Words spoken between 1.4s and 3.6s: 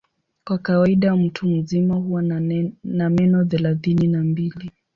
mzima huwa na meno